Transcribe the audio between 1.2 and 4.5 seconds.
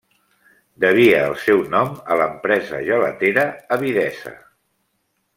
el seu nom a l'empresa gelatera Avidesa.